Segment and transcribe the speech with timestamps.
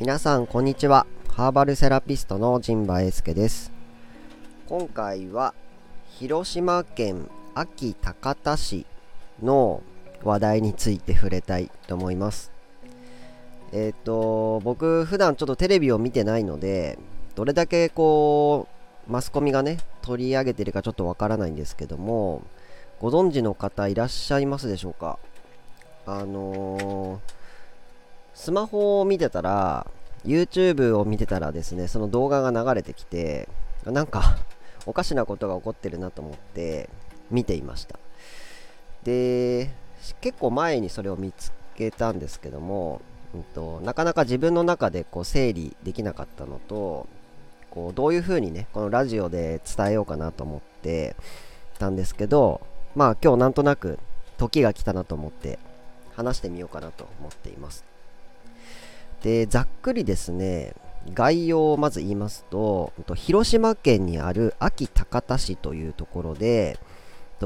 [0.00, 1.06] 皆さんこんにちは。
[1.28, 3.70] ハーバルセラピストの陣馬英介です。
[4.66, 5.52] 今回は
[6.18, 8.86] 広島県安芸高田市
[9.42, 9.82] の
[10.24, 12.50] 話題について触れたいと思います。
[13.72, 16.98] えっ、ー、と僕普段ちょっとテレビを見てないので
[17.34, 18.68] どれだけこ
[19.06, 22.42] うマスコミがね取り上げてるかちょっとわからないんですけども
[23.00, 25.18] ご存知の方いらっしゃいますでしょうか？
[26.06, 27.39] あのー
[28.34, 29.86] スマホを見てたら、
[30.24, 33.48] YouTube を見てたらですね、その動画が流れてきて、
[33.84, 34.36] なんか
[34.86, 36.88] おかしなことが起こってるなと思って
[37.30, 37.98] 見ていました。
[39.04, 39.70] で、
[40.20, 43.00] 結構前にそれを見つけたんですけども、
[43.34, 47.06] うんと、なかなか自分の中でこう整理できなかったのと、
[47.70, 51.14] こうどういう風にね、このラジオで伝えようかなと思って
[51.78, 52.60] たんですけど、
[52.94, 53.98] まあ今日なんとなく
[54.36, 55.58] 時が来たなと思って
[56.16, 57.89] 話してみようかなと思っています。
[59.22, 60.74] で、ざっくりですね、
[61.14, 66.78] 概要をまず言いますと、広島県にある安芸高田市というところで、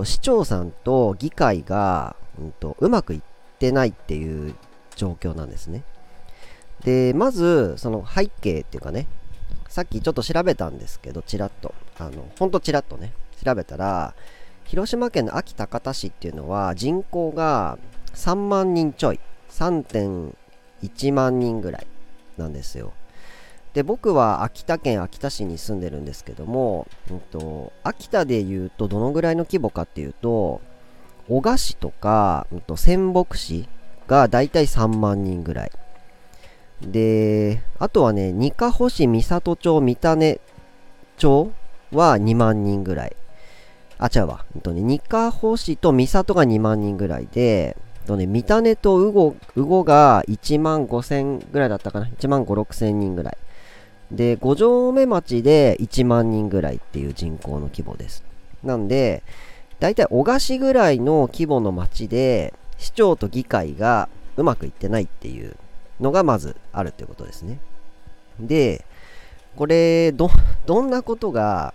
[0.05, 3.21] 市長さんと議会が、うんと、うまくいっ
[3.59, 4.55] てないっていう
[4.97, 5.85] 状況なんですね。
[6.85, 9.07] で、まず、その背景っていうかね、
[9.69, 13.13] さっきちょっと調べたんですけど、ちらっと、あの、ほんとちらっとね、
[13.45, 14.15] 調べたら、
[14.65, 17.79] 広島県の安芸高田市っていうのは人口が
[18.15, 20.35] 3万人ちょい、3.
[20.83, 21.87] 1万人ぐらい
[22.37, 22.93] なんですよ。
[23.75, 30.61] で僕は秋田県秋田市に住んでるんですけども、うんと、秋田でいうとどのぐらいの規模かっていうと
[31.29, 33.69] 男鹿市とか、うんと、仙北市
[34.07, 35.73] がだいたい3万人ぐらい。
[36.83, 40.41] であとはね二ヶ保市三郷町三種
[41.17, 41.53] 町
[41.93, 43.17] は2万人ぐらい。
[43.99, 52.07] あ違うわ、うんとね、二ヶ保市と三郷が2万人ぐらいでとね、三種とウゴ、ウゴが1万5千ぐらいだったかな。
[52.07, 53.37] 1万5、6千人ぐらい。
[54.11, 58.25] で、五条目町で1万人ぐらいっていう人口の規模です。
[58.63, 59.23] なんで、
[59.81, 65.57] だいたい小菓子ぐらいの規模の町で、市長と議会がうまくいってないっていう
[66.01, 67.59] のがまずあるっていうことですね。
[68.41, 68.85] で、
[69.57, 70.31] これ、ど、
[70.67, 71.75] どんなことが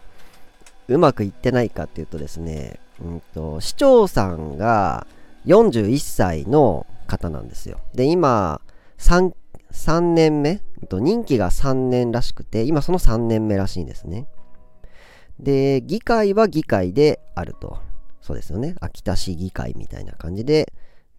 [0.88, 5.08] うまくいってないかっていうとですね、うんと、市長さんが、
[5.46, 7.80] 41歳の方なんですよ。
[7.94, 8.62] で、今、
[8.98, 9.34] 3、
[9.72, 10.62] 3年目？
[10.92, 14.28] 任期が3年らしくて、今その3年目らしいんですね。
[15.40, 17.78] で、議会は議会であると。
[18.22, 18.76] そうですよね。
[18.82, 20.74] 秋田市議会みたいな感じで、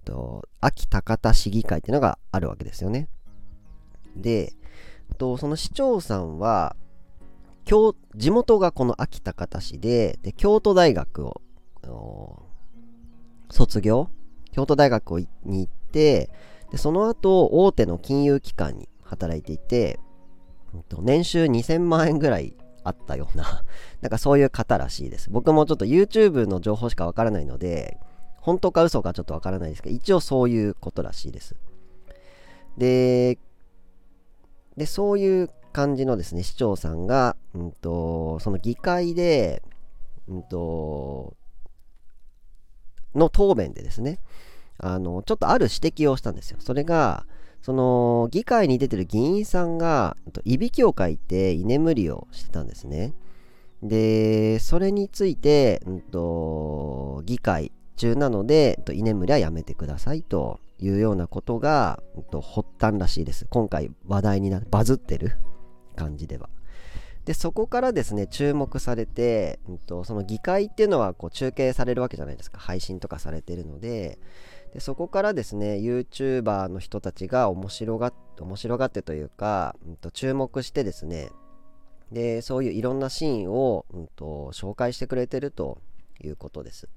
[0.05, 3.09] と秋高田市議会っていうのがあるわけですよね。
[4.17, 4.53] で、
[5.19, 6.77] とその市長さんは、
[7.65, 11.41] 京地元がこの秋高田市でで京都大学を
[13.51, 14.09] 卒業？
[14.53, 16.31] 京都大学に行って
[16.71, 20.01] でその後大手の金融機関に働いていて
[21.01, 23.65] 年収2000万円ぐらいあったような
[24.01, 25.31] なんかそういう方らしいです。
[25.31, 27.99] 僕もちょっと YouTube の情報しかわからないので
[28.41, 31.57] 本当か嘘かちょっとわからないですけど一応そういうことらしいです。
[32.79, 33.39] で
[34.77, 39.63] でそういう感じのですね市長さんが、うんと、その議会で、
[40.29, 41.37] うんと
[43.15, 44.21] の答弁でですね、
[44.79, 46.59] あの、ちょっとある指摘をしたんですよ。
[46.61, 47.27] それが、
[47.63, 53.15] その、議会に出てる議員さんが、いびきをかいて居眠りをしてたんですね。
[53.83, 63.47] で、それについて、うんと、議会中なので、居眠りはやめてくださいというようなことが、うんと、発端らしいです。
[63.51, 65.37] 今回話題になバズってる
[65.97, 66.49] 感じでは。
[67.25, 72.59] でそこからですね注目されて、うんと、その議会っていうのはこう中継されるわけじゃないですか。
[72.59, 74.19] 配信とかされてるので。
[74.73, 81.31] でそこからですね YouTuber の人たちが面白がって面白がってというか、うんと、注目してですね。
[82.13, 85.79] でそういういろんなシーンを、うんと紹介してくれてると
[86.23, 86.89] いうことです。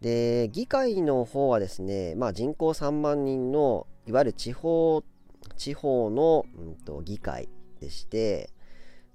[0.00, 5.02] で議会の方はですね、まあ、人口3万人のいわゆる地方
[5.56, 7.48] 地方の、うんと議会
[7.80, 8.50] でして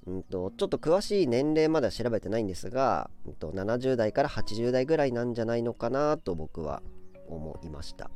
[0.08, 6.82] うんと、ちょっと詳しい年齢までは調べてないんですが、うんと、70代から80代ぐらいなんじゃないのかなと僕は
[7.28, 8.10] 思いました。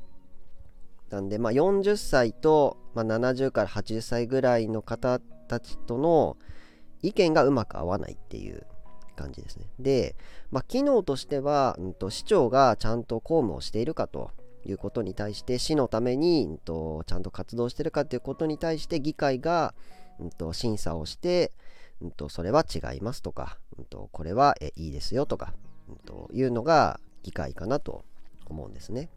[1.10, 6.38] なんで、まあ、40歳と、まあ、70から80歳ぐらいの方たちとの
[7.02, 8.66] 意見がうまく合わないっていう
[9.16, 9.68] 感じですね。
[9.80, 10.16] で、
[10.50, 14.32] まあ、機能としては、うんと、市長がちゃんと公務をしているかと
[14.66, 19.76] いうことに対して市のために、うんと、ちゃんと活動してるかということに対して議会が、
[20.54, 21.52] 審査をして、
[22.02, 25.54] うんと、それは違いますとか、うんと、これはえいいですよとか、
[25.90, 28.06] うんというのが議会かなと
[28.48, 29.10] 思うんですね。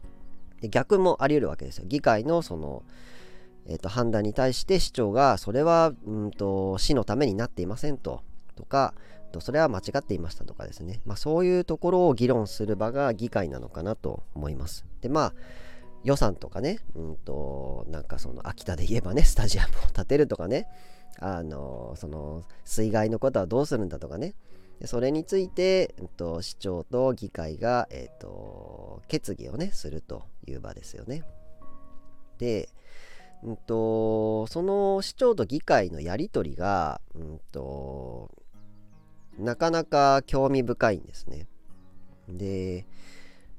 [0.61, 1.85] で逆もあり得るわけですよ。
[1.87, 2.83] 議会のその、
[3.65, 8.23] えー、と判断に対して市長がそれはうんと市のためになっていませんと
[8.55, 8.93] とか
[9.39, 14.85] それは間違っていましたとかですね、まあ、そういうところを議論する場が議会なのかなと思います。
[15.01, 15.33] でまあ
[16.03, 20.67] 予算とかね、うんと、なんかその秋田で言えばね、スタジアムを建てるとかね、
[21.21, 24.35] あのその水害のことはどうするんだとかね、
[24.85, 31.23] それについて、うんと、市長と議会が、えーと、決議をね、するという場ですよね。
[32.37, 32.69] で、
[33.43, 38.31] うんと、その市長と議会のやり取りが、うんと、
[39.37, 41.47] なかなか興味深いんですね。
[42.29, 42.85] で、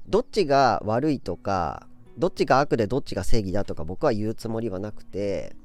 [0.07, 1.87] どっちが悪いとか、
[2.17, 5.55] どっちが悪でどっちが正義だとか僕は言うつもりはなくて、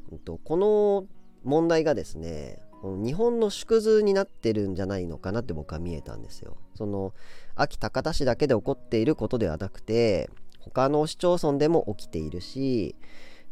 [0.44, 1.06] この
[1.46, 6.56] 問題がですね日本の縮図になってるんじゃないのかなって僕は見えたんですよ。
[6.74, 7.14] その
[7.54, 10.28] 秋高田市だけで起こっていることではなくて
[10.60, 12.94] 他の市町村でも起きているし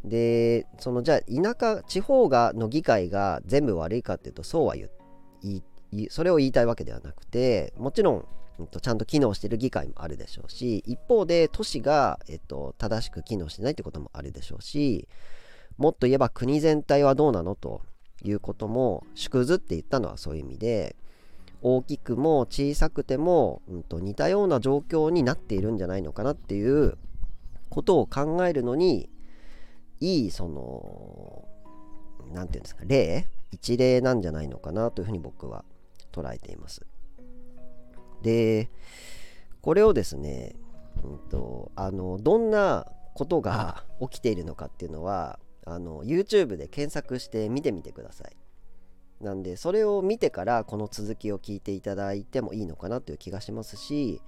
[0.05, 4.91] でそのじゃあ田舎地方がの議会が全部悪いかっていうとそうは言
[5.43, 5.63] い
[6.11, 8.27] それを言いたいわけではなくてもちろん
[8.81, 15.09] ちゃんと機能している議会もあるでしょうし一方で都市が、えっと、正しく機能してないってこともあるでしょうし
[15.77, 17.83] もっと言えば国全体はどうなのと
[18.23, 20.97] いうことも縮図って言ったのはそういう意味で
[21.63, 26.99] 大きくも小さくても、うん、と似たような状況になっているんじゃないのかなっていう
[27.71, 29.09] ことを考えるのに
[30.01, 31.49] いいその
[32.33, 35.65] 何て言うんですか例一例なんじゃないのかなというふうに僕は
[36.13, 36.83] 捉えています。
[38.23, 38.71] で
[39.61, 40.55] これをですね、
[41.03, 48.37] うんと、あのどんなことが起きているのかっていうのはあの YouTube で検索して見てみてください。
[49.25, 54.21] なんでそれを見てからこの続きを聞いていただいてもいいのかなという気がしますし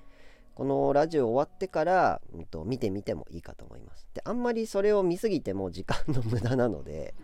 [0.54, 4.06] このラジオ終わってから、うんと、見てみてもいいかと思います。
[4.14, 7.14] であんまりそれを見すぎても時間の無駄なので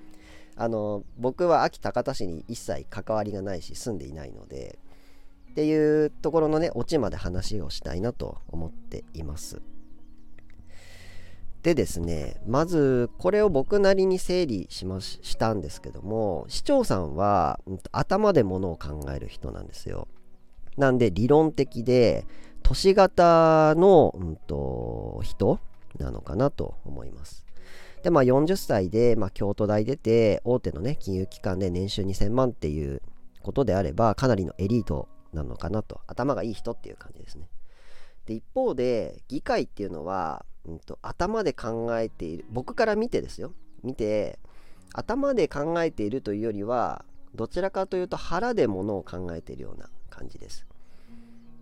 [0.56, 4.79] あの僕は秋高田市に一切関わりがないし住んでいないので
[5.53, 9.61] っていうところのね、オチまで話をしたいなと思っています。
[11.62, 17.61] でですね、まずこれを僕なりに整理しましたんですけども、市長さんは、
[17.93, 20.09] 頭でものを考える人なんですよ。
[20.76, 22.25] なんで理論的で
[22.62, 25.61] 都市型の、うんと、人
[25.99, 27.47] なのかなと思います。
[28.03, 33.03] で、まあ40歳で、まあ、京都大出て、大手のね、金融機関で年収2000万っていう
[33.43, 37.49] ことであれば、かなりのエリートなのかなと頭がいい人っていう感じですね
[38.26, 43.53] で一方で議会っていうのは、うんと、頭で考えている僕から見てですよ。
[43.82, 44.38] 見て
[44.94, 47.05] 頭で考えているというよりは
[47.35, 50.67] どちらかというと腹でものを考えているような感じです。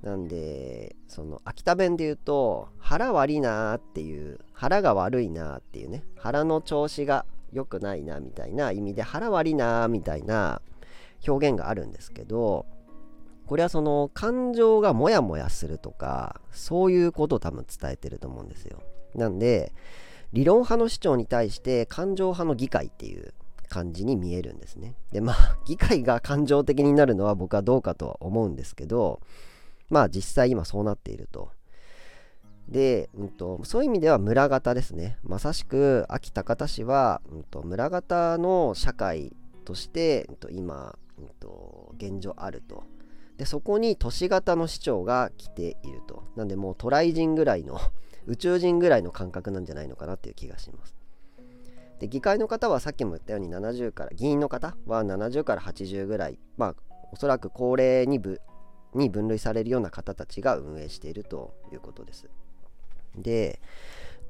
[0.03, 10.63] なんでその秋田弁で言うと腹悪いなーっていう腹が悪いなーっていうね腹の調子が良くないなみたいな意味で腹悪いなーみたいな
[11.27, 12.65] 表現があるんですけど
[13.47, 18.81] これはその感情がモヤモヤするとかそういうことを多分伝えてると思うんですよ。
[19.15, 19.73] なんで
[20.33, 23.35] 理論派の主張に対して感情派の議会っていう
[23.69, 24.95] 感じに見えるんですね。
[25.13, 29.21] でまあ 議会が感情的になるのは僕はどうかとは思うんですけど
[29.89, 31.51] まあ実際今そうなっていると。
[32.69, 35.19] で、うんと、そういう意味では村型ですね。
[35.25, 39.33] まさしく秋高田市は、うんと、村型の社会
[39.65, 42.85] として、うんと、今、うんと現状あると。
[43.39, 46.23] でそこに都市型の市長が来ていると。
[46.37, 47.81] なんでもうトライ人ぐらいの
[48.27, 50.95] 宇宙人ぐらいの感覚なんじゃないのかなっていう気がします。
[52.01, 56.75] で議会の方はさっきも言ったように70から議員の方は70から80ぐらいまあ
[57.13, 58.41] おそらく高齢にぶ
[58.95, 62.29] に分類されるような方たちが運営しているということです。
[63.17, 63.61] で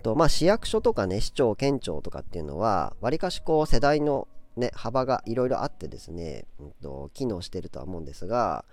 [0.03, 8.65] とまあ市役所とかね市長県庁とかっていうのはわりかしこう世代のね幅がいろいろあってですね、うんと機能してるとは思うんですが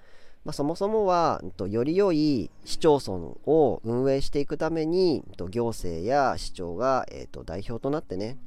[0.46, 8.38] まあ、そもそもはより良い市町村を運営していくために行政や市長が、えー、と代表となってね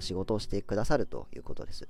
[0.00, 1.88] 仕事をしてくださるということです。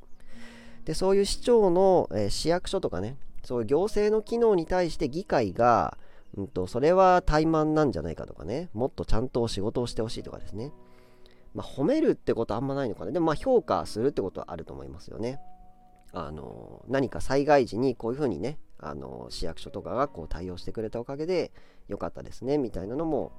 [0.84, 5.96] でそういう市長の、えー、市役所とかねそういう行政の機能に対して議会が、
[6.36, 10.72] うんと、それは怠慢なんじゃないかとかねもっとちゃんと仕事をしてほしいとかですね、
[11.54, 13.12] まあ、褒めるってことはあんまないのかな。
[13.12, 15.40] でもまあ評価するってことはあると思いますよね。
[16.12, 21.52] あの何か災害時にこういうふうにねあの市役所とかがこう対応してくれたおかげで
[21.88, 23.32] 良かったですねみたいなのも、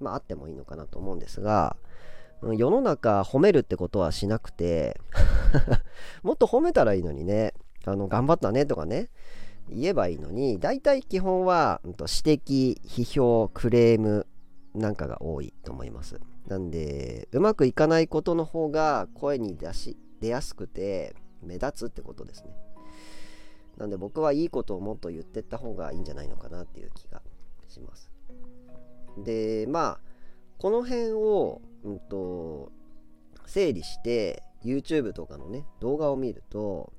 [0.00, 1.76] まあ、あってもいいのかなと思うんですが
[2.42, 5.00] 世の中褒めるってことはしなくて
[6.24, 9.10] もっと褒めたらいいのにねあの頑張ったねとかね
[9.68, 14.26] 言えばいいのに大体基本は、指摘批評クレーム
[14.74, 16.20] なんかが多いと思います。
[16.48, 22.50] なんでうまくいかないことの方が声に出し出やすくて目立つってことですね。
[23.76, 27.22] なんで僕はいいことをもっと言ってった方がいいんじゃないのかなっていう気が
[27.68, 28.10] します
[29.18, 30.00] でまあ
[30.58, 32.70] この辺を、うんと、
[33.46, 36.92] 整理して YouTube とかのね動画を見ると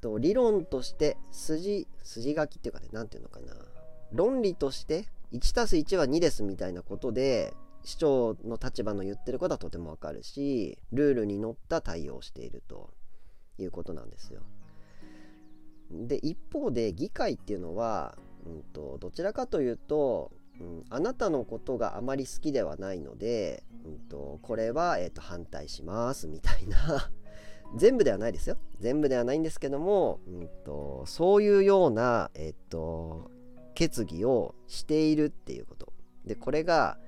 [0.00, 3.54] と理論として筋筋書きっていうかね何て言うのかな
[4.12, 7.54] 論理として1たす1は2ですみたいなことで
[7.84, 12.90] 市長の立場の言ってることはとてもわかるしルールに乗った対応をしていると
[13.58, 14.42] いうことなんですよ。
[15.90, 18.16] で一方で議会っていうのは、
[18.46, 27.10] うんと、どちらかというと、うん、あなたのことがあまり好きではないので、うんと、これは、えーと、反対しますみたいな。
[27.76, 28.56] 全部ではないですよ。
[28.78, 33.30] 全部ではないんですけども、うんと、そういうような、え、ー、と
[33.74, 35.92] 決議をしているっていうこと。
[36.24, 36.98] でこれが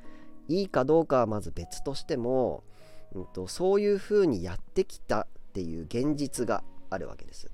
[0.48, 2.64] いいかどうかはまず別としても、
[3.12, 7.50] うんと、そういうふうにやってきたっていう現実があるわけです。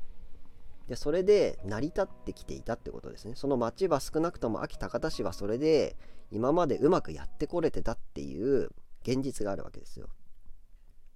[0.89, 3.35] でそれで成り立ってきていたってことですね。
[3.37, 5.97] その町は少なくとも秋高田市はそれで
[6.31, 8.71] 今までうまくやってこれてたっていう
[9.03, 10.09] 現実があるわけですよ。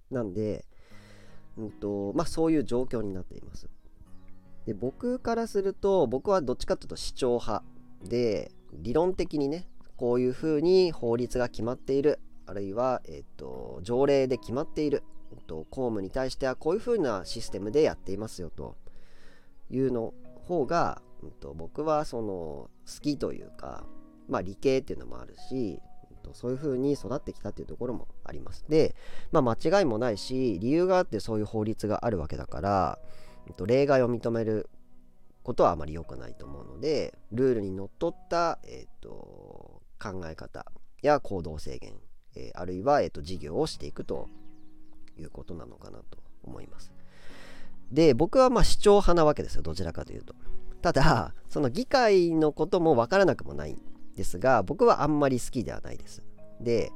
[0.09, 0.65] なんで、
[1.57, 3.69] うんとまあ、そういう状況になっています。
[4.65, 7.63] で僕からすると僕はどっちかというと市長派
[8.03, 18.75] で理論的にねこういうふうに法律が決まっているあるいは、えっと、条例で決まっている、えっと、公務に対してはこういうふうなシステムでやっていますよと。
[19.69, 20.13] いうの
[20.47, 22.69] 方が、えっと、僕はその好
[23.01, 23.85] きというか、
[24.27, 25.79] まあ、理系っていうのもあるし、
[26.11, 28.65] えっと、そういうふうに育ってきたっていうところもあります。
[28.67, 28.95] で、
[29.31, 32.99] まあ、間違いもないし理由があってそういう法律があるわけだから、
[33.47, 34.69] えっと、例外を認める
[35.43, 40.65] ことはあまり良くないと思うのでルールにのっとった、えーと、考え方
[41.01, 41.93] や行動制限、
[42.35, 44.27] えー、あるいは、えーと、事業をしていくと
[45.17, 46.91] いうことなのかなと思います。
[47.91, 50.35] で僕はまあ主張派なわけですよどちらかというと。
[50.81, 53.75] ただその議会のことも分からなくもない
[54.15, 56.23] ですが僕はあんまり好きではないです。
[56.61, 56.91] で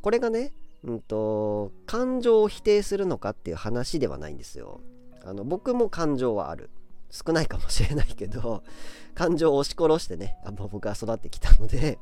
[0.00, 4.80] これがね、うんと、感情を否定するのかっていう話ではないんですよ。
[5.24, 6.70] あの僕も感情はある。
[7.12, 8.62] 少ないかもしれないけど
[9.14, 11.98] 感情を押し殺してねあもう僕は育ってきたので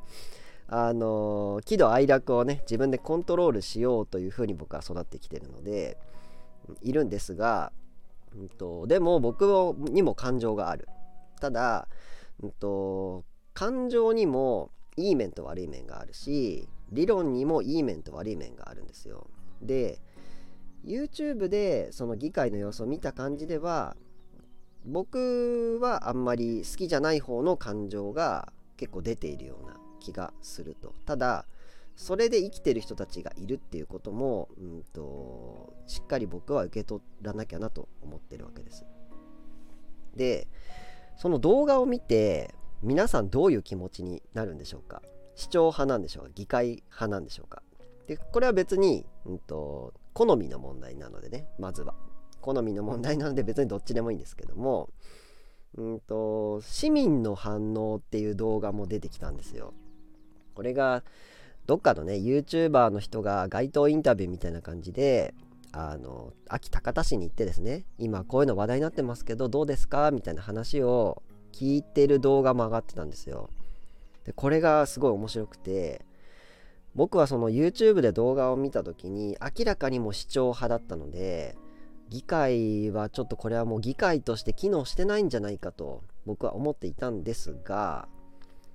[0.67, 5.97] あの喜怒哀楽をね自分でコントロールしようというふうに僕は育ってきてるので
[6.81, 7.73] いるんですが、
[8.35, 9.43] うんと、でも僕
[9.89, 10.87] にも感情がある。
[11.39, 11.87] ただ、
[12.41, 13.23] うんと、
[13.53, 19.27] 感情にもいい面と悪い面があるし理論にもいい面と悪い面があるんですよ。
[19.61, 19.99] で
[20.85, 23.95] YouTube でその議会の様子を見た感じでは
[24.83, 30.93] 僕はあんまり好きじゃない方の感情が結構出ているような気がすると。
[31.05, 31.45] ただ
[32.01, 38.83] それで生きてる人たちがいるっていうことも、うんと、しっかり僕は受け取らなきゃなと思ってるわけです。
[40.15, 40.47] で
[41.15, 45.03] その動画を見て皆さんどういう気持ちになるんでしょうか？
[45.35, 46.31] 視聴派なんでしょうか？
[46.33, 47.61] 議会派なんでしょうか？
[48.07, 51.93] でこれは別に、うんと好みの問題なのでねまずは。
[52.41, 54.89] 好みの問題なので別にどっちでもいいんですけども
[55.75, 59.75] うんと市民の反応っていう動画も出てきたんですよ。
[60.55, 61.03] これが
[61.71, 65.33] どっかのね YouTuber の人が街頭インタビューみたいな感じで
[65.71, 71.23] あの秋高田市に行ってですね今こういうの話題になってますけどどうですかみたいな話を
[71.53, 73.49] 聞いてる動画も上がってたんですよ。
[74.25, 76.03] でこれがすごい面白くて
[76.93, 81.55] 僕はその YouTube で動画を見た時に明らかにも視聴派だったので
[82.09, 88.09] 議会はちょっとこれはもう議会として機能してないんじゃないかと僕は思っていたんですが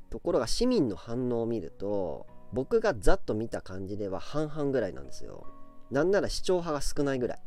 [0.08, 2.26] ところが市民の反応を見ると
[2.56, 5.46] 僕がざっと見た感じでは半々ぐらいなんですよ。
[5.90, 7.38] なんなら市長派が少ないぐらい。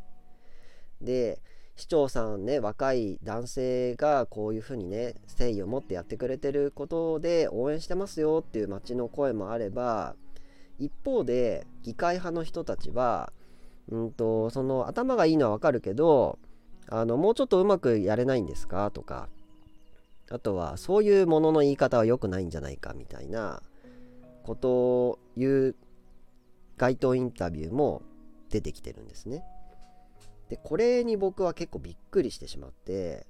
[1.02, 1.42] で
[1.76, 10.16] 市長さんね若い男性がこういうふうにね誠意を持ってやってくれてることで応援してますよっていう街の声もあれば
[10.78, 13.34] 一方で議会派の人たちは
[13.88, 16.38] うんとその頭がいいのはわかるけど
[16.88, 19.30] あのもうちょっとうまくやれないんですかとか
[20.30, 23.64] あとはそういうものの言い方は良くないんじゃないかみたいな
[24.50, 25.76] ことを言う
[26.76, 28.02] 街頭インタビューも
[28.50, 29.44] 出てきてるんですね。
[30.50, 33.28] でこれに僕は結構びっくりしてしまって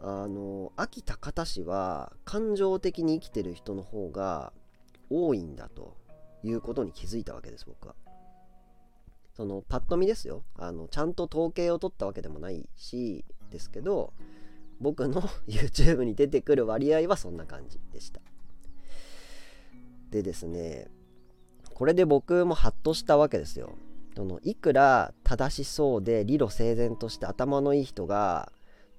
[0.00, 4.54] あの秋高田市は感情的に生きてる人の方が
[5.10, 5.94] 多いんだと
[6.42, 7.94] いうことに気づいたわけです僕は。
[9.34, 14.14] そのパッと見ですよあのちゃんと統計を取ったわけでもないしですけど
[14.80, 18.22] 僕の YouTube に出てくる割合はそんな感じでした
[20.16, 20.88] でですね
[21.74, 23.74] これで僕もハッとしたわけですよ。
[24.16, 28.50] そのいくら正しそうで理路整然として頭のいい人が、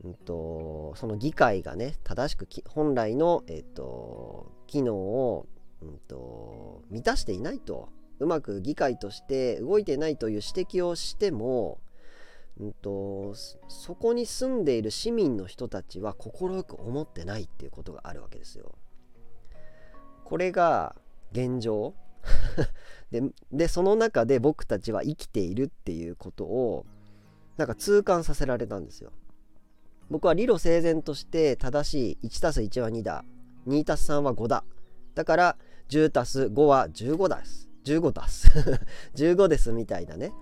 [0.04, 5.48] うんと、その議会がね正しく本来の、えーと、機能を、
[5.82, 11.80] うんと、満たしていないとうまく議会として動いてないという指摘をしても、
[12.60, 13.34] うんと、
[13.68, 18.76] そこに住んでいる市民の人たちは快く思ってないっていうことがあるわけですよ。
[20.24, 20.96] これが
[21.32, 21.94] 現状。
[23.12, 26.86] ででその中で僕たちは生きているっていうことを
[27.56, 29.12] なんか痛感させられたんですよ。
[30.10, 33.24] 僕は理路整然として正しい 1+1 は2だ。
[33.68, 34.64] 2+3 は5だ。
[35.16, 35.58] だから
[35.90, 37.70] 10+5 は15です。
[37.86, 38.48] 15だす。
[39.16, 40.34] 15 ですみたいなね。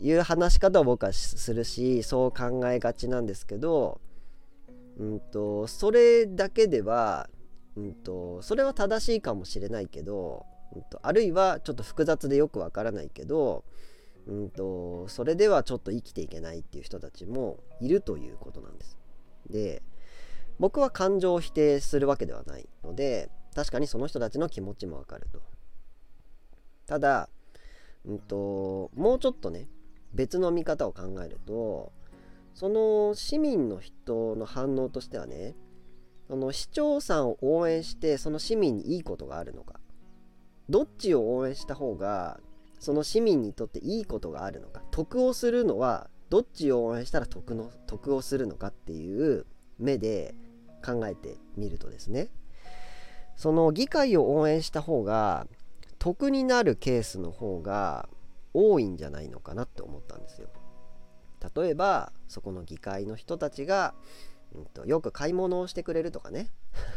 [0.00, 4.00] いう話し方を僕はするしそう考えがちなんですけど、
[4.98, 7.28] うんと、それだけでは、
[7.76, 13.64] うんと、それは正しいかもしれないけどうんと、あるいはちょっと複雑でよくわからないけど、
[14.26, 18.98] うんと、それではちょっと生きていけないっていう人たちもいるということなんです。
[19.48, 19.82] で
[20.58, 25.42] 僕は感情を否定するわけではないので確かにその人たちの気持ちもわかると。
[26.86, 27.28] ただ、
[28.04, 29.68] うんと、もうちょっとね
[30.12, 31.92] 別の見方を考えると
[32.54, 35.54] その市民の人の反応としてはね
[36.26, 39.80] その市長さんを応援してその市民にいいことがあるのか。
[40.68, 42.40] どっちを応援した方が
[42.80, 44.82] その市民にとっていいことがあるのか。
[44.90, 49.46] 得をするのはどっちを応援したら得の得をするのかっていう
[49.78, 50.34] 目で
[50.84, 52.28] 考えてみるとですね。
[53.36, 55.46] その議会を応援した方が
[55.98, 58.08] 得になるケースの方が
[58.52, 60.48] 多いんじゃないのかなって思ったんですよ。
[61.54, 63.94] 例えばそこの議会の人たちが、
[64.54, 66.50] うんと、よく買い物をしてくれるとかね。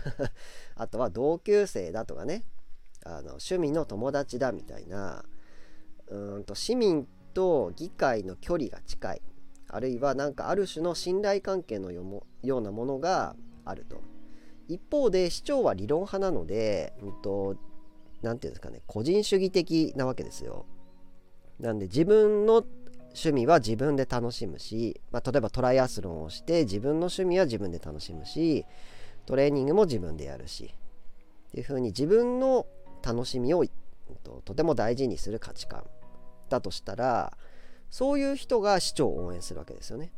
[0.76, 2.46] あとは同級生だとかね。
[3.04, 5.26] あの趣味の友達だみたいな。
[6.10, 9.22] うんと市民と議会の距離が近い。
[9.70, 14.02] あるいは何かある種の信頼関係のようなものがあると。
[14.68, 17.60] 一方で市長は理論派なので何、うんと、て
[18.22, 18.82] 言うんですかね。
[18.88, 20.66] 個人主義的なわけですよ。
[21.60, 22.64] なんで自分の
[23.18, 28.64] 趣味は自分で楽しむし、まあ、例えばトライアスロンをして自分の趣味は自分で楽しむし
[29.26, 30.72] トレーニングも自分でやるし
[31.48, 32.68] っていう風に自分の
[33.04, 33.66] 楽しみを
[34.24, 35.84] ととても大事にする価値観
[36.50, 37.36] だとしたら
[37.90, 40.12] そういう人が市長を応援するわけですよね。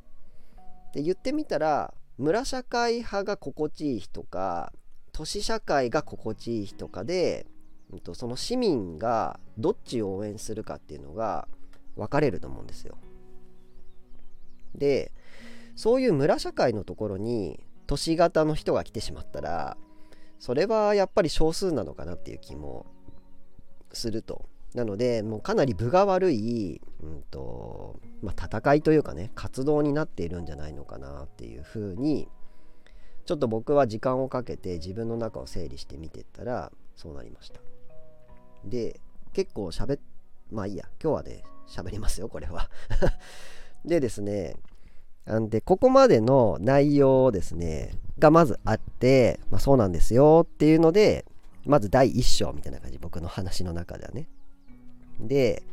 [0.93, 4.73] で言ってみたら村社会派が心地いい人か
[5.13, 7.45] 都市社会が心地いい人かで
[8.13, 11.47] その市民がどっちを応援するかっていうのが
[11.95, 12.97] 分かれると思うんですよ。
[14.75, 15.11] で
[15.75, 19.77] そういう村社会のところに都市型の人が来てしまったら
[20.39, 22.85] それはやっぱり少数なのかなっていう気も
[23.91, 24.47] すると。
[24.75, 32.27] なのでもうかなり分が悪い、うんとまあ、戦いというかね活動になっているんじゃないのかなっていうふうに
[33.25, 37.61] ちょっと僕は時間をかけて自分の中を整理してみてったらそうなりました。
[38.63, 38.99] で
[39.33, 39.99] 結構喋っ
[40.51, 42.69] まあいいや今日はね喋りますよこれは。
[43.85, 44.55] でですね
[45.37, 51.25] んでここまでの内容ですねがまずあって、まあ、そうなんですよっていうので
[51.65, 54.27] まず第1章みたいな感じ僕の話の中ではね。
[55.19, 55.63] で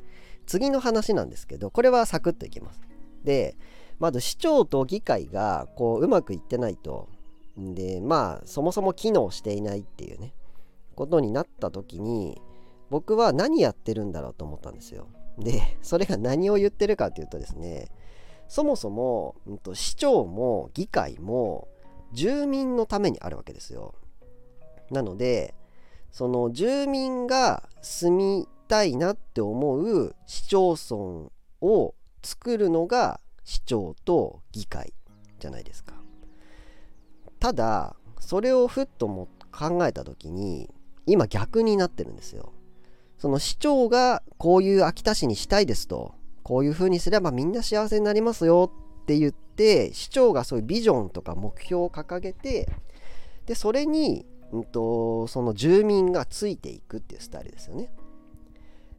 [0.47, 2.81] 次の話なんですけどこれはサクッといきます。
[3.25, 3.57] で
[3.99, 7.09] まず市長と議会がこううまくいってないと。
[7.57, 10.35] でまあそもそも機能していないっていうね
[10.95, 12.39] ことになった時に
[12.91, 15.09] 僕は何やってるんだろうと思ったんですよ。
[15.39, 17.89] でそれが何を言ってるかっていうとですね
[18.49, 21.69] そもそも、うん、と市長も議会も
[22.13, 23.95] 住民のためにあるわけですよ。
[24.91, 25.55] なので
[26.13, 34.95] その住民が住みたいなって思う市町村を作るのが市長と議会
[35.39, 35.95] じゃないですか。
[37.39, 40.71] ただそれをふっとも考えた時に
[41.07, 42.53] 今逆になってるんですよ。
[43.27, 48.71] その市長がこういう秋田市にしたいですとこういう風にすればみんな幸せになりますよ
[49.03, 52.69] って言って市長がそういうビジョンとか目標を掲げて
[53.47, 57.91] でそれに、うんと、その住民がついていくっていうスタイルですよね。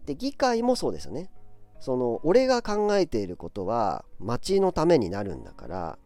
[0.05, 1.31] で議会もそうですよね。
[1.79, 5.97] その俺が考えていることは町のためになるんだから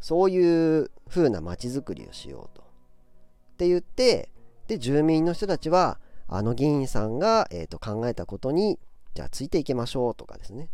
[0.00, 2.62] そういう風な町づくりをしようと。
[2.62, 4.28] って言って
[4.66, 5.98] で住民の人たちは
[6.32, 8.78] あの議員さんが、えーと考えたことに
[9.14, 10.68] じゃあついていきましょうとかですね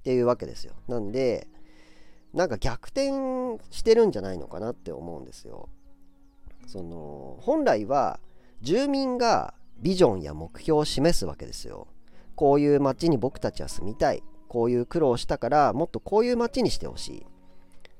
[0.00, 0.74] っていうわけですよ。
[0.88, 1.48] なんで、
[2.34, 3.10] なんか逆転
[3.70, 5.68] してるんじゃないのかなって思うんですよ。
[6.66, 8.20] その、本来は
[8.62, 11.88] 住民がビジョンや目標を示すわけですよ
[12.36, 17.26] こういう街に僕たちは住みたいこういう苦労したからもっとこういう街にしてほしい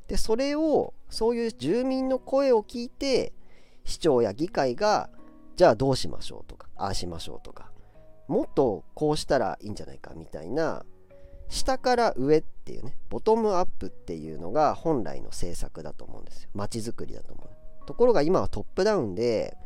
[0.07, 3.33] でそれをそういう住民の声を聞いて
[3.85, 5.11] 市長や議会が
[5.63, 7.71] じゃあどうしましょうとかああしましょうとか。
[8.27, 10.85] もっとこうしたらいいんじゃないかみたいな
[11.49, 16.51] 下から上っていうねボトムアップっていうのが本来の政策だと思うんですよ。
[16.53, 17.87] 街づくりだと思う。
[17.87, 19.57] ところが今はトップダウンで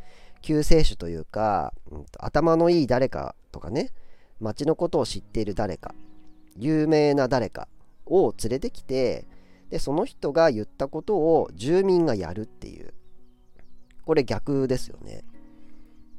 [0.42, 3.90] 救世主というか、うん、頭のいい誰かとかね
[4.38, 5.94] 街のことを知っている誰か
[6.58, 7.68] 有名な誰か
[8.04, 9.24] を連れてきて
[9.70, 12.92] でその人が言ったことを住民がやるっていう。
[14.04, 15.24] これ逆ですよね。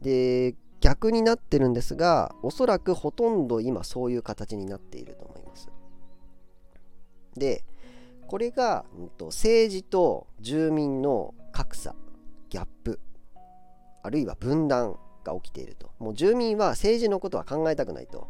[0.01, 5.69] で逆になってるんですがおそらくほとんど今そういう形になっていると思います。
[7.35, 7.63] で
[8.27, 11.95] これが、うん、と政治と住民の格差
[12.49, 12.99] ギャップ
[14.03, 15.91] あるいは分断が起きていると。
[15.99, 18.27] もう住民は政治のことは考えたくないと。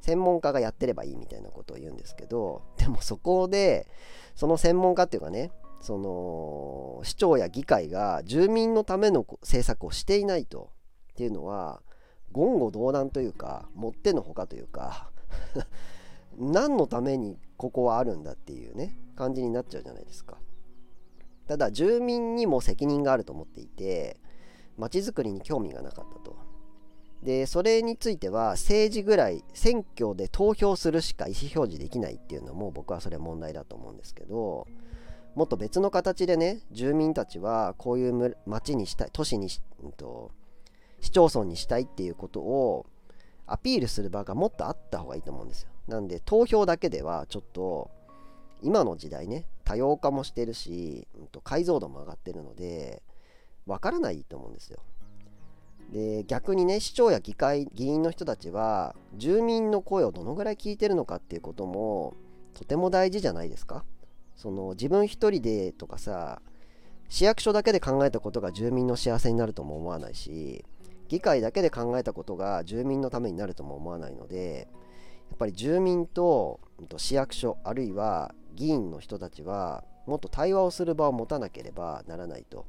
[0.00, 3.86] 専門家がやってればいいみたいなことを言うんですけどでもそこで
[4.34, 5.50] その専門家っていうかね
[5.82, 10.70] その市長や議会が住民のための政策をしていないと。
[11.10, 11.82] っていうのは
[12.32, 15.10] 言語道断というかもってのほかというか
[16.38, 20.38] 何のためにここはあるんだっていうね感じになっちゃうじゃないですか。
[21.46, 24.20] ただ住民にも責任があると思っていて
[24.78, 26.36] 街づくりに興味がなかったと。
[27.24, 34.66] でそれについては政治ぐらい選挙で投票するしか意思表示できないっていうのも僕はそれ問題だと思うんですけど
[35.34, 40.30] もっと別の形でね住民たちはこういう町にしたい都市にし、うんと、
[41.00, 42.86] 市町村にしたいっていうことを
[43.46, 45.70] アピールする場がもっとあった方がいいと思うんですよ。
[45.88, 47.90] なんで投票だけではちょっと
[48.62, 53.02] 今の時代ね多様化もしてるし、うんと、解像度も上がってるので
[53.66, 54.80] わからないと思うんですよ。
[55.92, 62.14] で逆にね市長や議会議員の人たちは住民の声をどのぐらい聞いてるのかっていうことも
[62.54, 63.84] とても大事じゃないですか。
[64.36, 66.40] その自分一人でとかさ
[67.08, 70.64] 市役所だけで考えたことが住民の幸せになるとも思わないし
[71.10, 74.68] 議会だけで考えたことが住民のためになるとも思わないので
[75.28, 76.60] やっぱり住民と
[76.98, 82.64] 市役所あるいは議員の人たちはもっと対話をする場を持たなければならないと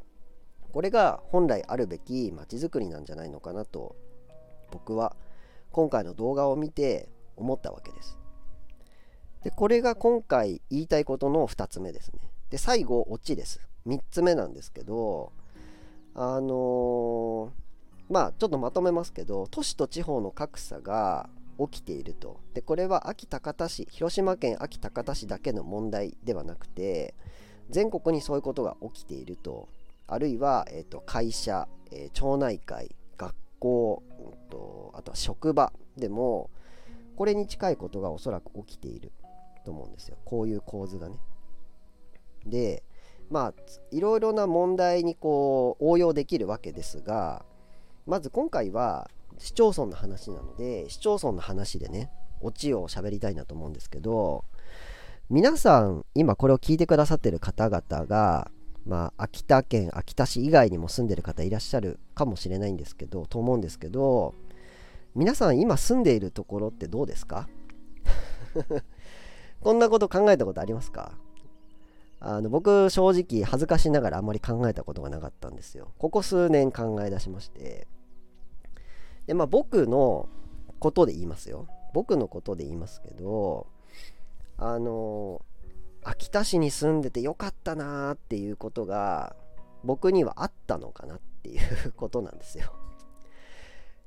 [0.74, 3.96] これが本来あるべき街づくりなんじゃないのかなと
[4.72, 5.16] 僕は
[5.72, 8.18] 今回の動画を見て思ったわけです。
[9.44, 12.20] でこれが今回言いたいことの2つ目ですね。
[12.50, 13.62] で最後オチです。
[13.88, 15.32] 3つ目なんですけど
[16.16, 17.50] あのー、
[18.12, 22.40] まあちょっとまとめますけど都市と地方の格差が起きていると。
[22.54, 27.16] でこれは秋高田市広島県秋高田市だけの問題ではなくて
[27.70, 29.70] 全国にそういうことが起きていると。
[30.08, 36.50] あるいは、えーと、会社、えー、町内会学校、うんと、あとは職場でも
[37.16, 39.14] これに近いことがおそらく起きている
[39.64, 40.18] と思うんですよ。
[40.26, 41.16] こういう構図がね。
[42.46, 42.84] で
[43.30, 47.46] まあいろいろな問題にこう応用できるわけですが
[48.06, 52.10] まず今回は市町村の話なので市町村の話でね
[52.42, 54.44] オチを喋りたいなと思うんですけど
[55.30, 58.52] 皆さん今これを聞いてくださってる方々が
[58.84, 64.34] まあ、秋田県秋田市以外にも住んでる方いらっしゃるかもしれないんですけどと思うんですけど
[65.14, 67.48] 皆さん今住んでいるところってどうですか？
[69.62, 71.12] こんなこと考えたことありますか？
[72.24, 77.88] あの僕正直恥ずかしながらあんまり考えたことがなかったんですよここ数年考え出しまして
[79.26, 80.30] でまあ僕の
[80.80, 83.66] ことで言いますよ僕のことで言いますけど
[84.58, 85.42] あの
[86.04, 89.36] 秋田市に住んでてよかったなーっていうことが
[89.84, 92.72] 僕にはあったのかなっていうことなんですよ。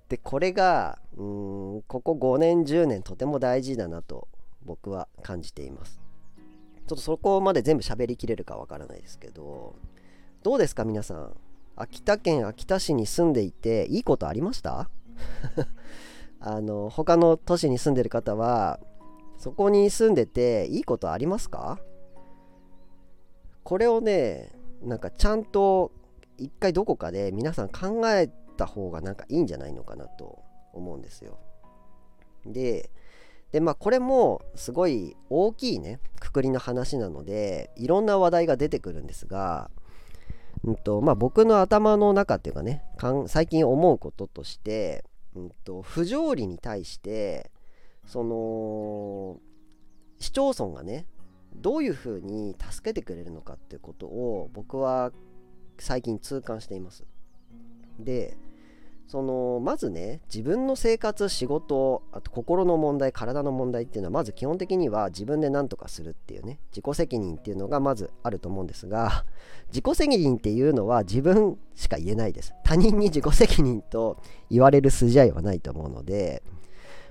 [0.09, 4.29] でこれがうんここ5年10年とても大事だなと
[4.65, 6.04] 僕は感じています。
[6.87, 9.75] ちょっとそこまで全部喋りきれるかわからないですけど
[10.43, 11.33] どうですか皆さん。
[11.77, 14.91] 秋田県秋田市に住んでいていいことありました？
[16.39, 18.79] あの他の都市に住んでる方は
[19.39, 21.81] そこに住んでていいことありますか？
[23.65, 25.91] これをねなんかちゃんと
[26.37, 30.39] 一回どこかで皆さん考えた方がなんかいいんじゃないのかなと
[30.75, 31.39] 思うんですよ。
[32.45, 32.91] で
[33.55, 39.71] でまあこれもすごい大きいねくくりの話なのでいろんな話題が出てくるんですが、
[40.65, 42.83] うんとまあ、僕の頭の中っていうかね
[43.29, 45.05] 最近思うこととして、
[45.37, 47.53] うんと不条理に対して
[48.05, 49.39] その
[50.19, 51.07] 市町村がね
[51.55, 55.13] どういうふうに助けてくれるのかっていうことを僕は
[55.79, 57.05] 最近痛感しています。
[58.01, 58.37] で
[59.07, 69.25] そのまずね自分の生活仕事あと心の問題体の問題っていうのはまず基本的には自分で何とかするっていうね自己責任っていうのがまずあると思うんですが
[69.69, 72.55] 自己責任っていうのは自分しか言えないです。
[72.65, 76.43] 他人に自己責任と言われる筋合いはないと思うので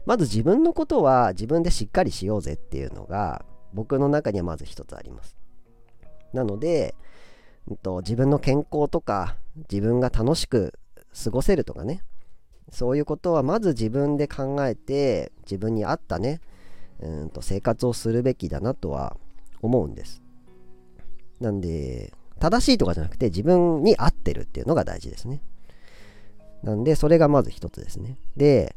[0.05, 5.37] まず自分のことは自分でしっかりしようぜっていうのが僕の中にはまず一つあります。
[6.33, 6.95] なので、
[7.67, 9.37] うんと、自分の健康とか
[9.71, 10.73] 自分が楽しく
[11.23, 12.03] 過ごせるとかね。
[12.71, 16.39] そういうことはまず自分で考えて自分に合ったね
[16.99, 19.17] うんと生活をするべきだなとは
[19.61, 20.21] 思うんです。
[21.39, 25.41] なんで正しいとかじゃなくて自分に合ってるっていうのが大事ですね。
[26.63, 28.17] なんでそれがまず一つですね。
[28.37, 28.75] で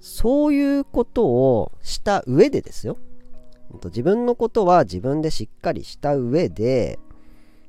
[0.00, 2.96] そういうことをした上でですよ。
[3.84, 6.98] 自分のことは自分でしっかりした上で、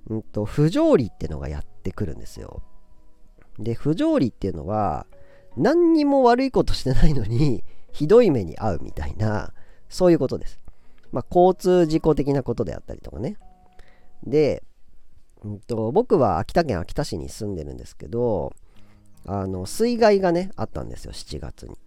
[0.10, 2.62] うんと、不条理ってのがやってくるんですよ。
[3.60, 5.06] で不条理っていうのは
[5.56, 9.54] 何にも悪いことしてないのにひどい目に遭うみたいな
[9.90, 10.60] そういうことです。
[11.12, 13.38] まあ、交通事故的なことであったりとかね。
[14.24, 14.62] で、
[15.44, 18.54] うんと、僕は秋田県秋田市に住んでるんですけど
[19.26, 21.78] あの水害がねあったんですよ7月に。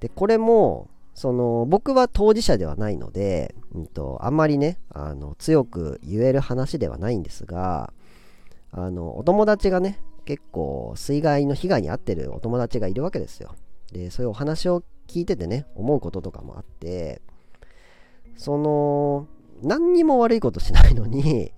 [0.00, 7.92] でこれもその僕は当事者ではないので、うんと、あんまりねあの強く言える話ではないんですが
[8.70, 13.54] あのお友達がね結構水害の被害に遭ってるお友達がいるわけですよ。
[13.92, 17.22] で、そういうお話を聞いててね、思うこととかもあって、
[18.36, 19.28] その、
[19.62, 21.52] 何にも悪いことしないのに、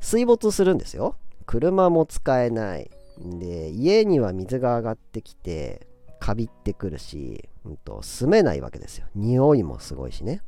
[0.00, 1.16] 水没するんですよ。
[1.46, 2.90] 車も使えない。
[3.18, 5.86] で、家には水が上がってきて、
[6.20, 9.06] カビってくるし、うんと、住めないわけですよ。
[9.16, 10.42] 匂いもすごいしね。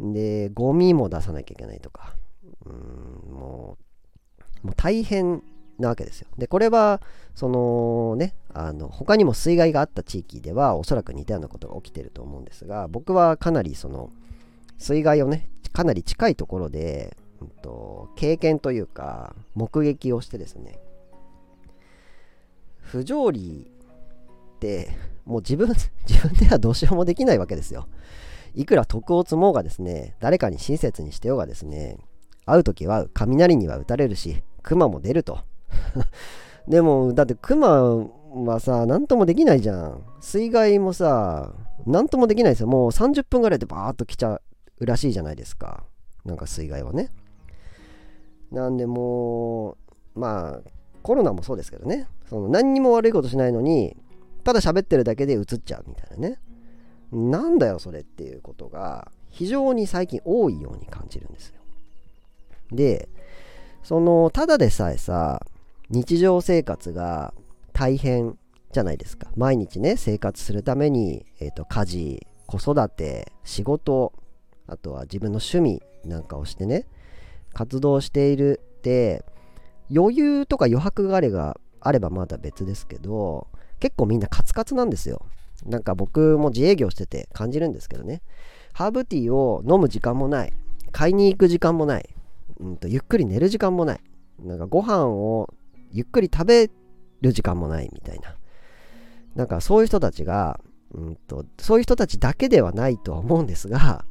[0.00, 2.14] で、ゴミも出さなきゃいけないとか。
[2.64, 3.76] うん、も
[4.62, 5.42] う、もう大変
[5.82, 6.28] なわけですよ。
[6.38, 7.02] で、これは、
[7.34, 14.10] そのね、あの、他にも水害があった地域では、おそらく似たようなことが起きてると思うんですが、僕はかなりその、
[14.78, 20.78] 水害をね、かなり近いところで、うんと、経験というか、目撃をしてですね、
[22.78, 23.70] 不条理
[24.56, 24.90] って、
[25.24, 25.68] もう自分、
[26.08, 27.88] 自分ではどうしようもできないわけですよ。
[28.54, 31.96] いくら徳を積もうがですね、誰かに親切にしてようがですね、
[32.44, 35.40] 会う時は雷には打たれるし、熊も出ると。
[36.68, 38.06] でも、だってクマ
[38.46, 40.02] はさ、なんともできないじゃん。
[40.20, 41.52] 水害もさ、
[41.86, 42.66] なんともできないですよ。
[42.68, 44.40] もう30分ぐらいでバーッと来ちゃ
[44.78, 45.84] うらしいじゃないですか。
[46.24, 47.10] なんか水害はね。
[48.50, 50.70] なんでもう、まあ、
[51.02, 52.06] コロナもそうですけどね。
[52.28, 53.96] その何にも悪いことしないのに、
[54.44, 56.38] ただ喋ってるだけでうつっちゃうみたいなね。
[57.12, 61.60] なんだよ、それっていうことが、非常に最近多いように感じるんですよ。
[62.70, 63.08] で、
[63.82, 65.44] その、ただでさえさ、
[65.92, 67.34] 日常生活が
[67.74, 68.38] 大変
[68.72, 69.30] じゃないですか。
[69.36, 74.14] 毎日ね、生活するために、えーと、家事、子育て、仕事、
[74.66, 76.86] あとは自分の趣味なんかをしてね、
[77.52, 79.22] 活動しているって、
[79.94, 85.26] 余裕とか余白があればあればまだ別ですけど、結構みんなカツカツなんですよ。
[85.66, 88.22] なんか僕も自営業してて感じるんですけどね。
[88.72, 90.52] ハーブティーを飲む時間もない。
[90.90, 92.08] 買いに行く時間もない。
[92.60, 94.00] うんとゆっくり寝る時間もない。
[94.40, 95.52] なんかご飯を
[95.92, 96.70] ゆっくり食べ
[97.20, 98.36] る時間もないみたいな。
[99.34, 100.60] なんかそういう人たちが、
[100.92, 104.04] うんと、そういう人たちだけではないとは思うんですが、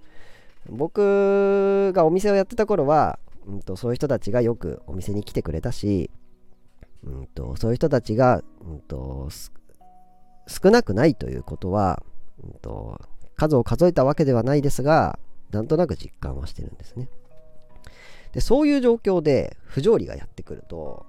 [0.70, 6.10] 僕がお店をやってた頃は、うんと、そういう人たちがよくお店に来てくれたし、
[7.04, 9.30] うんと、そういう人たちが、うんと、
[10.48, 12.04] 少なくないということは、
[12.44, 13.00] うんと、
[13.36, 15.20] 数を数えたわけではないですが、
[15.52, 17.10] なんとなく実感はしてるんですね。
[18.34, 21.06] でそういう状況で不条理がやってくると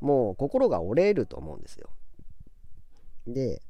[0.00, 1.88] もう心が折れると思うんですよ。
[3.26, 3.62] で、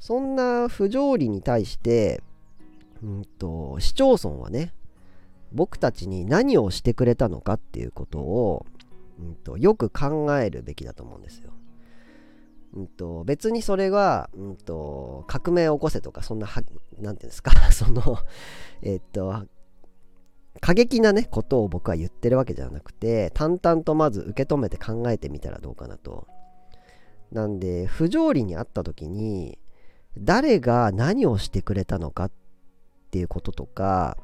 [0.00, 2.22] そんな不条理に対して、
[3.02, 4.74] うんと、市町村はね、
[5.52, 8.66] 僕たちに何をしてくれたのかっていうことを、
[9.18, 11.52] うんと、よく考えるべきだと思うんですよ。
[12.74, 16.62] うんと、別にそれは、うんと、革命を起こせとか、そんな、は
[16.98, 18.18] なんていうんですか、 その、
[18.82, 19.46] えっと、
[20.60, 26.26] 過激なね、ことを僕は言ってるわけじゃなくて、淡々とまず受け止めて考えてみたらどうかなと。
[27.32, 29.58] なんで、不条理にあった時に、
[30.16, 32.32] 誰が何をしてくれたのかっ
[33.10, 34.16] ていうこととか、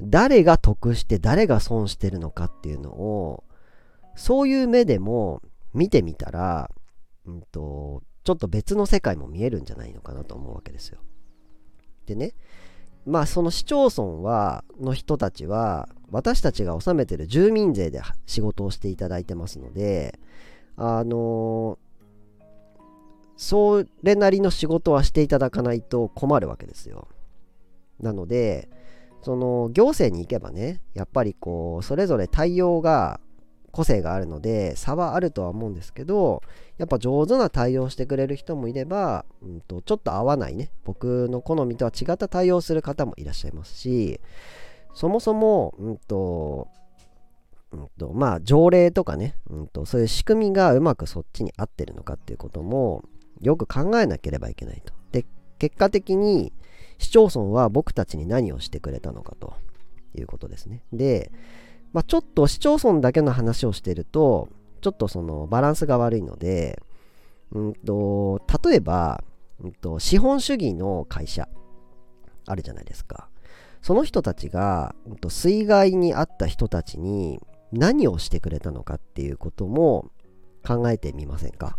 [0.00, 3.44] 誰が得して誰が損してるのかっていうのを、
[4.14, 5.42] そういう目でも
[5.74, 6.70] 見てみたら、
[7.26, 10.98] うんと、ちょっと別の世界も見えるんじゃないのかなと思うわけですよ。
[12.06, 12.34] でね、
[13.06, 20.18] まあその市町村はの人たちは私たちが納めてる住民税で仕事をしていただいてますので
[20.76, 21.78] あの
[23.36, 27.06] それなりの仕事はしていただかないと困るわけですよ。
[28.00, 28.68] なので、
[29.22, 33.20] その行政に行けばね、やっぱりこう、それぞれ対応が
[33.76, 36.42] 個性があるので差はあるとは思うんですけど
[36.78, 44.18] やっぱ上手な対応してくれる人もいれば、うんと、ちょっと合わないね僕の好みとは違った対応する方もいらっしゃいますし
[44.94, 46.68] そもそも、うんと
[47.72, 53.04] うんとまあ、条例とかね、うんと、そういう仕組みがうまくそっちに合ってるのかっていうことも
[53.42, 54.94] よく考えなければいけないと。
[55.12, 55.26] で
[55.58, 56.54] 結果的に
[56.96, 59.54] 市町村は僕たちに何をしてくれたのかと
[60.14, 60.82] いうことですね。
[60.94, 61.30] で
[61.92, 64.48] まあ、ちょっと市町村だけの話をしてると
[64.80, 66.82] ちょっとそのバランスが悪いので、
[67.52, 69.22] うんと、例えば、
[69.62, 71.48] うんと、資本主義の会社
[72.46, 73.28] あるじゃないですか。
[73.82, 77.40] その人たちが、うんと、水害に遭った人たちに
[77.72, 80.10] 何をしてくれたのかっていうことも
[80.66, 81.78] 考えてみませんか？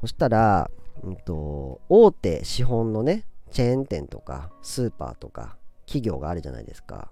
[0.00, 0.70] そしたら、
[1.02, 7.10] うんと、大手資本のねチェーン店とかスーパーとか企業があるじゃないですか。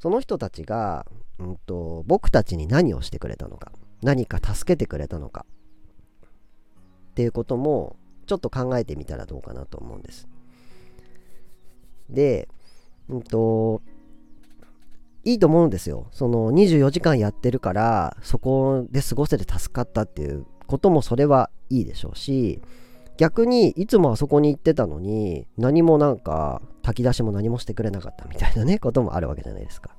[0.00, 1.06] その人たちが、
[1.38, 3.70] うんと、僕たちに何をしてくれたのか
[4.02, 5.44] 何か助けてくれたのか
[7.10, 10.26] っていうこともちょっと考えてみたらどうかなと思うんです。
[12.08, 12.48] で、
[13.08, 13.82] うんと、
[15.24, 16.06] いいと思うんですよ。
[16.12, 22.62] その24時間やってるからそこで過ごせて助かったっていうこともそれはいいでしょうし
[23.20, 29.94] 逆にいつもあそこに行ってたのに何もなんか炊き出しも何もしてくれなかったみたいなね こともあるわけじゃないですか。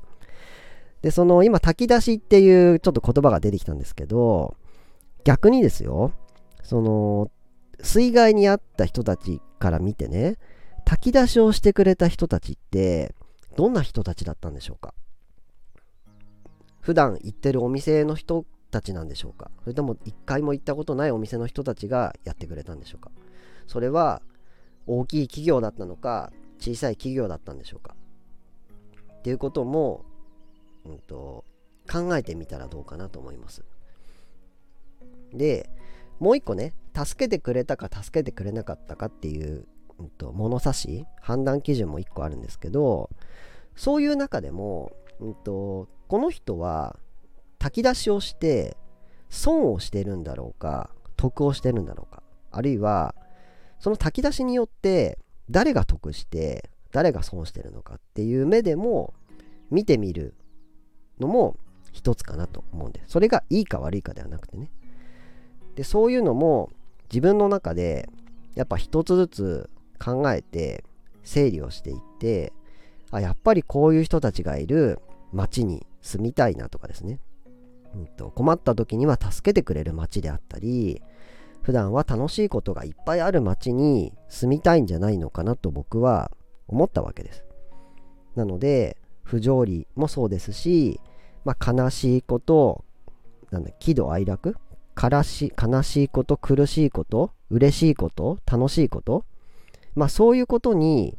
[1.03, 4.55] でその今炊き出しっていうちょっと言葉が出てきたんですけど
[5.23, 6.13] 逆にですよ
[6.63, 7.29] その
[7.83, 10.37] 水害に遭った人たちから見てね
[10.83, 13.13] 炊き出しをしてくれた人たちって
[13.55, 14.95] どんな人たちだったんでしょうか
[16.79, 19.51] 普段行ってるお店の人たちなんでしょうか？
[19.63, 23.11] それとも一回も行ったことないお店の人たちがやってくれたんでしょうか？
[23.67, 24.21] それは
[24.87, 27.95] 大きい企業だったのか小さい企業だったんでしょうか？
[29.19, 30.03] っていうことも、
[30.85, 31.45] うんと、
[31.91, 33.63] 考えてみたらどうかなと思います。
[35.33, 35.69] で
[36.19, 39.65] もう一個ね助けてくれたか助けてくれなかったかっていう、
[39.99, 43.09] うんと、物差し判断基準も一個あるんですけど
[43.75, 46.97] そういう中でも、うんとこの人は
[47.61, 48.75] 炊き出しをして
[49.29, 53.13] 損をしてるんだろうか得をしてるんだろうかあるいは
[53.79, 55.19] その炊き出しによって
[55.51, 59.13] 誰が得して誰が損してるのかっていう目でも
[59.69, 60.33] 見てみる
[61.19, 61.55] のも
[61.91, 64.71] 一つかなと思うんですそれがいいか悪いかではなくてね。
[65.75, 66.69] でそういうのも
[67.09, 68.09] 自分の中で
[68.55, 69.69] やっぱ一つずつ
[70.03, 70.83] 考えて
[71.23, 72.51] 整理をしていって
[73.11, 74.99] あやっぱりこういう人たちがいる
[75.31, 77.19] 町に住みたいなとかですね。
[77.95, 81.01] うんと、困った時には助けてくれる街であったり
[81.61, 86.31] 普段は楽しいことがいっぱいある街に住みたいんじゃないのかなと僕は
[86.67, 87.43] 思ったわけです。
[88.35, 90.99] なので不条理もそうですし、
[91.45, 92.83] まあ、悲しいこと
[93.51, 94.55] なんだ喜怒哀楽
[95.01, 99.25] 悲し悲しいこと苦しいこと嬉しいこと楽しいこと
[99.95, 101.17] まあそういうことに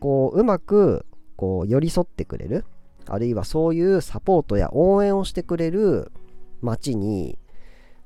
[0.00, 2.64] こううまくこう寄り添ってくれる。
[3.12, 6.12] あるいはそういうサポートや応援をしてくれる
[6.62, 7.38] 町に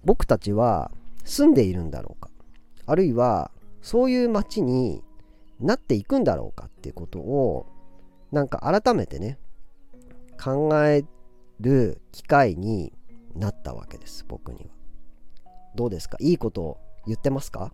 [0.05, 0.91] 僕たちは
[1.25, 2.31] 住んでいるんだろうか。
[2.87, 3.51] あるいは
[3.83, 5.03] そういう町に
[5.61, 7.67] なっていくんだろうかっていうことを
[8.33, 9.39] なんか改めてね
[10.43, 11.05] 考え
[11.61, 12.93] る機会に
[13.35, 14.67] なったわけです僕には。
[15.75, 16.17] どうですか？
[16.21, 17.73] いいことを言ってますか？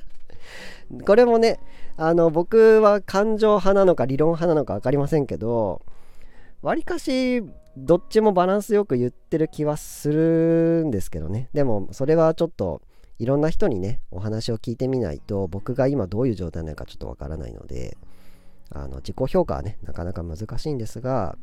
[1.06, 1.60] これもね
[1.96, 5.82] あの僕は感情派なのか理論派なのか分かりませんけど
[6.62, 7.42] わりかし
[7.76, 11.48] どっちもバランスよく言ってる気はするんですけどね。
[11.52, 12.82] でもそれはちょっと
[13.18, 17.96] いろんな人にねお話を聞いてみないと僕が今どういう状態なのかちょっとわからないので
[18.70, 21.36] あの自己評価はねなかなか難しいんですが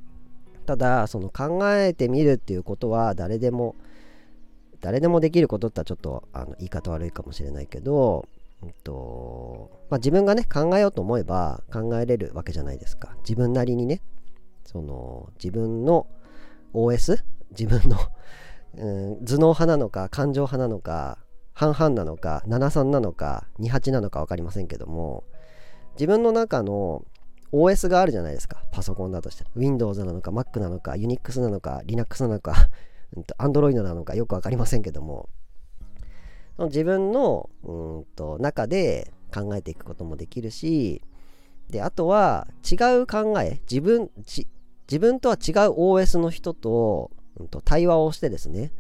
[0.66, 3.76] ただその考えてみるっていうことは誰でも
[4.82, 8.28] 誰でもできることってちょっとあの言い方悪いかもしれないけど、
[8.62, 13.16] うんとまあ、自分がね考えようと思えば考えれるわけじゃないですか。
[13.20, 14.02] 自分なりにね
[14.68, 16.08] その自分の
[16.74, 17.98] OS 自分の
[18.78, 21.18] うん、頭脳派なのか感情派なのか
[21.54, 25.24] 半々なのか73なのか28なのか分かりませんけども
[25.94, 27.04] 自分の中の
[27.52, 28.62] OS があるじゃないですか。
[28.72, 32.70] パソコンだとして Windows なのか Mac なのか Unix なのか Linux なのか
[33.40, 35.30] Android なのかよく分かりませんけども
[36.60, 41.02] 自分のうんと中で考えていくこともできるし
[41.70, 44.10] であとは違う考え自分
[44.90, 48.72] 自分とは違う OS の人と,、うん、と対話をしてですね。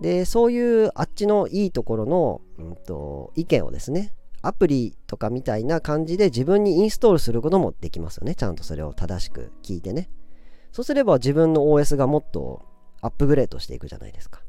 [0.00, 8.34] でそういうあっちのいいところの、うんと、意見をですねアプリとかみたいな感じで自分にインストールすることもできますよね。
[8.34, 10.08] ちゃんとそれを正しく聞いてね。
[10.70, 12.62] そうすれば自分の OS がもっと
[13.00, 14.40] アップグレードしていくじゃないですか。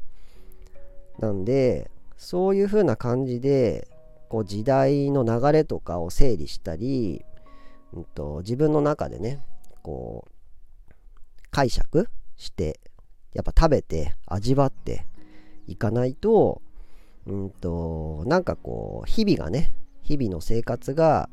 [1.18, 3.88] なんでそういう風な感じで
[4.28, 7.24] こう時代の流れとかを整理したり、
[7.92, 9.40] うんと、自分の中でね
[9.82, 10.29] こう
[11.50, 12.80] 解釈して
[13.32, 15.06] やっぱ食べて味わって
[15.66, 16.62] いかないと
[17.26, 21.28] うんとなんかこう日々がね日々の生活が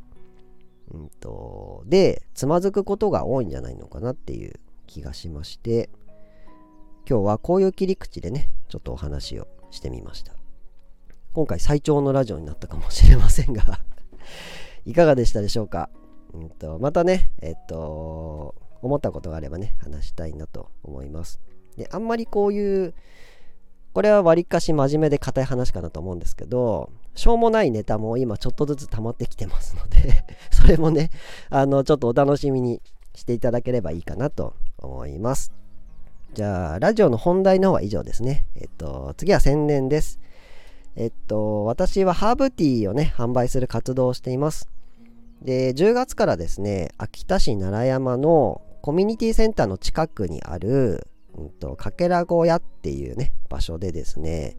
[0.91, 5.89] うんとでつまずくことが多いんじゃないのかなっていう気がしまして
[7.09, 10.37] 今日はこういう切り口でねちょっとお話をしてみました。
[11.37, 13.79] 今回最長のラジオになったかもしれませんが
[14.85, 15.87] いかがでしたでしょうか、
[16.33, 21.39] うんと、またね、えっと、思ったことがあればね、話したいなと思います。
[21.77, 22.93] で、あんまりこういう、
[23.93, 31.09] これはわりかし真面目で硬い話かなと思うんですけど、しょうもないネタも今ちょっとずつ溜まってきてますので それもね、
[31.49, 32.81] あの、ちょっとお楽しみに
[33.15, 35.51] していただければいいかなと思います。
[36.33, 38.45] じゃあ、ラジオの本題の方は以上ですね。
[38.55, 40.19] えっと、次は宣伝です。
[40.95, 44.69] えっと、私はハーブティーをね、販売する活動をしています。
[45.41, 54.55] で、10月からですね、秋田市奈良山のコミュニティセンターの近くにある、うんと、かけら小屋っていうね、場所でですね、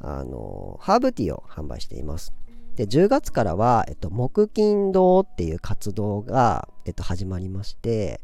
[0.00, 2.32] あの、ハーブティーを販売しています。
[2.76, 8.20] で、10月からは、えっと、木金堂っていう活動が、えっと、始まりまして、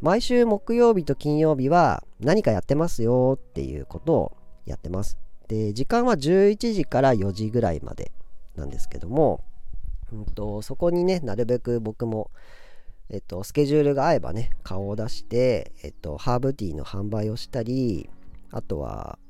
[0.00, 5.18] 毎週木曜日と金曜日は何かやってますよっていうことをやってます。
[5.48, 8.12] で時間は11時から4時ぐらいまで
[8.54, 9.42] なんですけども、
[10.12, 12.30] うんと、そこにねなるべく僕も、
[13.14, 18.10] えっと、スケジュールが合えばね顔を出して、えっと、ハーブティーの販売をしたり
[18.50, 19.20] あとは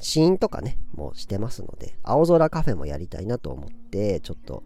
[0.00, 4.64] 試飲とかねもうしてますので青空カフェもやりたいなと思ってちょっと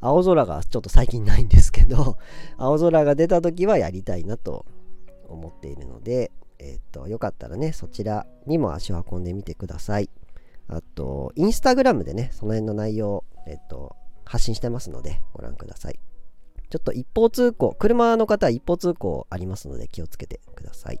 [0.00, 2.18] 青空がちょっと最近ないんですけど
[2.58, 4.66] 青空が出た時はやりたいなと
[5.28, 10.10] 思っているのでえっとよかったらねそちらにも足を運んでみてください
[10.68, 15.98] あと、インスタグラムでね、その辺の内容、えっと、発信してますので、ご覧ください。
[16.72, 21.00] ちょっと一方通行、車の方は一方通行ありますので気をつけてください。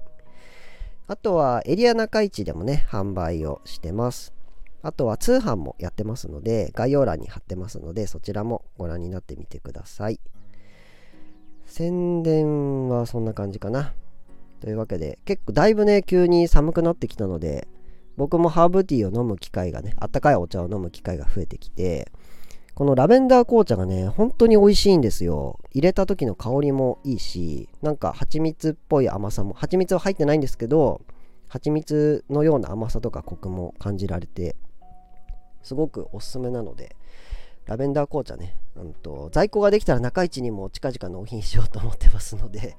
[1.06, 4.34] あとはエリア中市でもね、販売をしてます。
[4.82, 10.20] あとは通販もやってますので、概要欄に貼ってますので、そちらもご覧になってみてください。
[11.64, 13.94] 宣伝はそんな感じかな。
[14.60, 17.66] というわけで、結構だいぶね、急に寒くなってきたので、
[18.18, 22.12] 僕もハーブティーを飲む機会がね、あったかいお茶を飲む機会が増えてきて、
[22.74, 25.60] このラベンダー紅茶がね、本当に美味しいんですよ。
[25.72, 31.02] 入れた時の香りもいいし、なんか蜂蜜っぽい甘さも、蜂蜜は入ってないんですけど、
[31.48, 34.56] 蜂蜜のような甘さとかコクも感じられて、
[35.62, 36.96] すごくおすすめなので、
[37.66, 42.78] ラベンダー紅茶ね、うんと、在庫ができたら中市にも近々納品しようと思ってますので、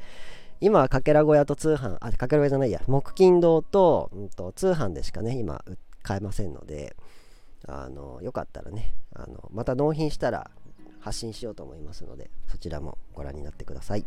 [0.59, 5.63] 今はかけら小屋と通販、あ、かけら小屋じゃないや、木金堂と,、うんと通販でしかね、今
[6.01, 6.95] 買えませんので、
[7.67, 10.51] あのよかったらねあのまた納品したら
[10.99, 14.05] 発信しようと思いますのでそちらもご覧になってください。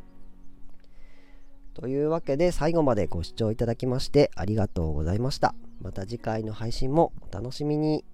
[1.74, 5.54] というわけで最後までご視聴いただきましてありがとうございました。
[5.82, 8.04] また次回の配信もお楽しみに。